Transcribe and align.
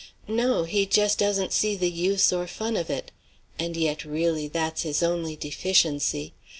"No, 0.27 0.63
he 0.63 0.87
just 0.87 1.19
doesn't 1.19 1.53
see 1.53 1.75
the 1.75 1.91
use 1.91 2.33
or 2.33 2.47
fun 2.47 2.75
of 2.75 2.89
it. 2.89 3.11
And 3.59 3.77
yet, 3.77 4.03
really, 4.03 4.47
that's 4.47 4.81
his 4.81 5.03
only 5.03 5.35
deficiency. 5.35 6.33